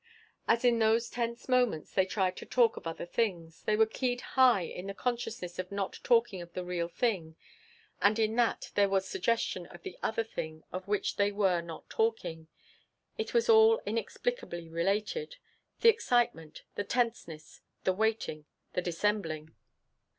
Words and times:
As 0.47 0.65
in 0.65 0.79
those 0.79 1.11
tense 1.11 1.47
moments 1.47 1.93
they 1.93 2.07
tried 2.07 2.35
to 2.37 2.45
talk 2.47 2.75
of 2.75 2.87
other 2.87 3.05
things, 3.05 3.61
they 3.61 3.75
were 3.75 3.85
keyed 3.85 4.21
high 4.33 4.61
in 4.63 4.87
the 4.87 4.95
consciousness 4.95 5.59
of 5.59 5.71
not 5.71 5.99
talking 6.01 6.41
of 6.41 6.53
the 6.53 6.65
real 6.65 6.87
thing. 6.87 7.35
And 8.01 8.17
in 8.17 8.35
that 8.37 8.71
there 8.73 8.89
was 8.89 9.07
suggestion 9.07 9.67
of 9.67 9.83
the 9.83 9.99
other 10.01 10.23
thing 10.23 10.63
of 10.71 10.87
which 10.87 11.17
they 11.17 11.31
were 11.31 11.61
not 11.61 11.87
talking. 11.87 12.47
It 13.19 13.35
was 13.35 13.47
all 13.47 13.79
inexplicably 13.85 14.67
related: 14.67 15.35
the 15.81 15.89
excitement, 15.89 16.63
the 16.73 16.83
tenseness, 16.83 17.61
the 17.83 17.93
waiting, 17.93 18.45
the 18.73 18.81
dissembling. 18.81 19.53